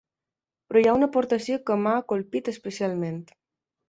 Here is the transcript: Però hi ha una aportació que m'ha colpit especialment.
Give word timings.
Però 0.69 0.81
hi 0.81 0.85
ha 0.91 0.95
una 0.99 1.09
aportació 1.11 1.57
que 1.67 1.77
m'ha 1.81 1.93
colpit 2.13 2.49
especialment. 2.53 3.21